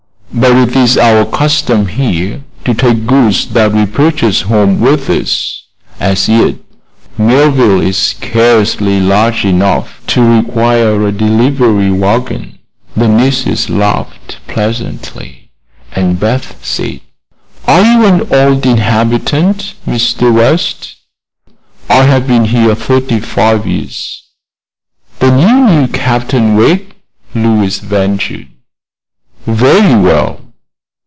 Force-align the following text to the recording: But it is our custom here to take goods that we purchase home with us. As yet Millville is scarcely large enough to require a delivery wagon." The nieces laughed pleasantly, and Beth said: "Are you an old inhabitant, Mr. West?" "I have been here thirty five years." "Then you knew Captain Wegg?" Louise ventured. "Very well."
But 0.33 0.55
it 0.57 0.75
is 0.77 0.97
our 0.97 1.25
custom 1.25 1.85
here 1.87 2.41
to 2.65 2.73
take 2.73 3.05
goods 3.05 3.47
that 3.49 3.73
we 3.73 3.85
purchase 3.85 4.41
home 4.43 4.79
with 4.79 5.07
us. 5.09 5.61
As 5.99 6.27
yet 6.29 6.55
Millville 7.17 7.81
is 7.81 7.97
scarcely 7.97 8.99
large 9.01 9.43
enough 9.45 10.01
to 10.07 10.21
require 10.23 11.05
a 11.05 11.11
delivery 11.11 11.91
wagon." 11.91 12.57
The 12.95 13.07
nieces 13.09 13.69
laughed 13.69 14.37
pleasantly, 14.47 15.51
and 15.91 16.17
Beth 16.19 16.63
said: 16.65 17.01
"Are 17.67 17.83
you 17.83 18.05
an 18.05 18.33
old 18.33 18.65
inhabitant, 18.65 19.73
Mr. 19.85 20.33
West?" 20.33 20.95
"I 21.89 22.03
have 22.05 22.25
been 22.25 22.45
here 22.45 22.73
thirty 22.73 23.19
five 23.19 23.67
years." 23.67 24.23
"Then 25.19 25.37
you 25.39 25.65
knew 25.67 25.87
Captain 25.89 26.55
Wegg?" 26.55 26.95
Louise 27.35 27.79
ventured. 27.79 28.47
"Very 29.47 29.95
well." 29.99 30.37